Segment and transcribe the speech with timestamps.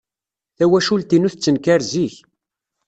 [0.57, 2.15] Tawacult-inu tettenkar zik.